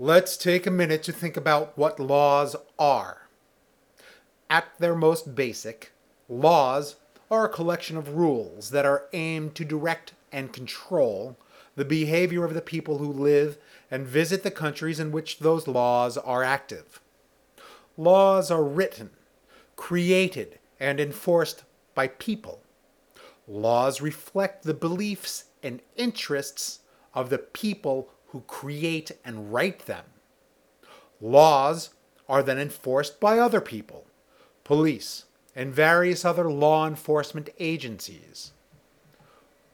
[0.00, 3.28] Let's take a minute to think about what laws are.
[4.50, 5.92] At their most basic,
[6.28, 6.96] laws
[7.30, 11.36] are a collection of rules that are aimed to direct and control
[11.76, 13.56] the behavior of the people who live
[13.88, 17.00] and visit the countries in which those laws are active.
[17.96, 19.10] Laws are written,
[19.76, 21.62] created, and enforced
[21.94, 22.62] by people.
[23.46, 26.80] Laws reflect the beliefs and interests
[27.14, 30.04] of the people who create and write them.
[31.20, 31.90] Laws
[32.28, 34.06] are then enforced by other people,
[34.64, 38.50] police, and various other law enforcement agencies.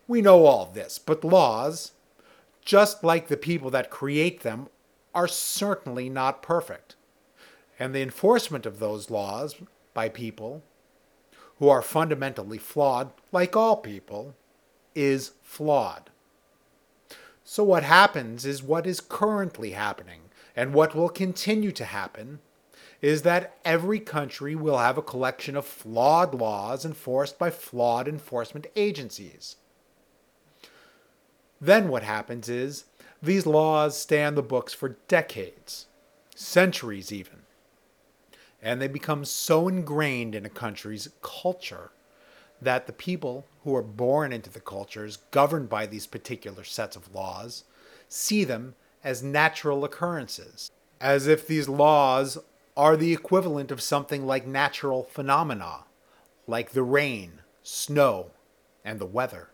[0.06, 1.92] We know all this, but laws,
[2.62, 4.68] just like the people that create them,
[5.14, 6.96] are certainly not perfect.
[7.78, 9.56] And the enforcement of those laws
[9.94, 10.62] by people,
[11.58, 14.34] who are fundamentally flawed, like all people,
[14.94, 16.09] is flawed.
[17.52, 20.20] So, what happens is what is currently happening,
[20.54, 22.38] and what will continue to happen
[23.02, 28.68] is that every country will have a collection of flawed laws enforced by flawed enforcement
[28.76, 29.56] agencies.
[31.60, 32.84] Then, what happens is
[33.20, 35.86] these laws stay on the books for decades,
[36.36, 37.40] centuries even,
[38.62, 41.90] and they become so ingrained in a country's culture
[42.62, 47.14] that the people who are born into the cultures governed by these particular sets of
[47.14, 47.64] laws
[48.08, 52.38] see them as natural occurrences, as if these laws
[52.76, 55.84] are the equivalent of something like natural phenomena,
[56.46, 58.30] like the rain, snow,
[58.84, 59.48] and the weather.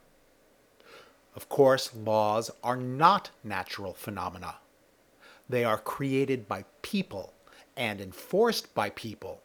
[1.34, 4.56] Of course, laws are not natural phenomena.
[5.48, 7.34] They are created by people
[7.77, 9.42] and enforced by people,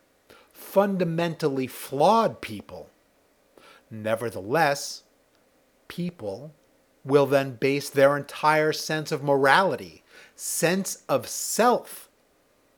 [0.54, 2.90] fundamentally flawed people
[3.92, 5.04] Nevertheless,
[5.90, 6.54] people
[7.04, 10.04] will then base their entire sense of morality,
[10.36, 12.10] sense of self,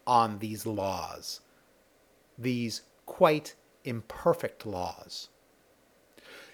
[0.05, 1.41] on these laws,
[2.37, 5.29] these quite imperfect laws.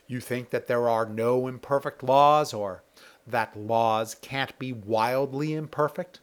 [0.08, 2.84] You think that there are no imperfect laws or
[3.28, 6.20] that laws can't be wildly imperfect?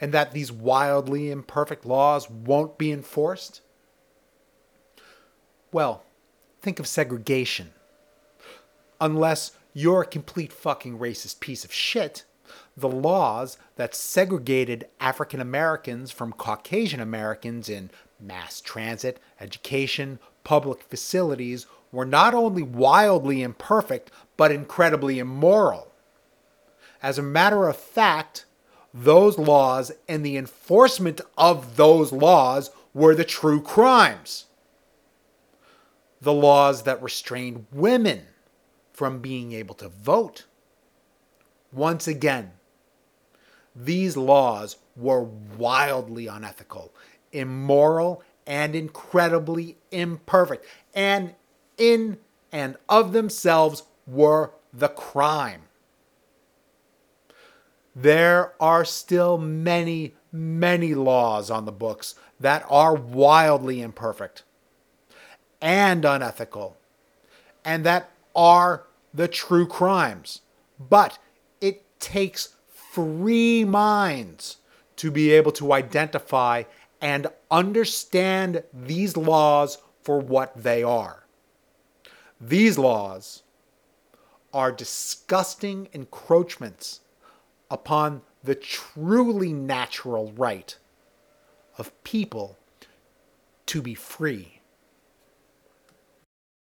[0.00, 3.60] And that these wildly imperfect laws won't be enforced?
[5.72, 6.04] Well,
[6.60, 7.72] think of segregation.
[9.00, 12.24] Unless you're a complete fucking racist piece of shit,
[12.76, 21.66] the laws that segregated African Americans from Caucasian Americans in mass transit, education, public facilities
[21.92, 25.92] were not only wildly imperfect, but incredibly immoral.
[27.02, 28.44] As a matter of fact,
[28.92, 34.46] those laws and the enforcement of those laws were the true crimes
[36.20, 38.22] the laws that restrained women
[38.92, 40.46] from being able to vote.
[41.72, 42.52] Once again,
[43.74, 46.92] these laws were wildly unethical,
[47.30, 50.64] immoral, and incredibly imperfect,
[50.94, 51.34] and
[51.76, 52.18] in
[52.50, 55.62] and of themselves were the crime.
[57.94, 64.44] There are still many, many laws on the books that are wildly imperfect
[65.60, 66.76] and unethical,
[67.64, 70.42] and that are the true crimes.
[70.78, 71.18] But
[71.60, 74.58] it takes free minds
[74.96, 76.64] to be able to identify
[77.00, 81.24] and understand these laws for what they are.
[82.40, 83.42] These laws
[84.52, 87.00] are disgusting encroachments
[87.70, 90.76] upon the truly natural right
[91.76, 92.56] of people
[93.66, 94.57] to be free.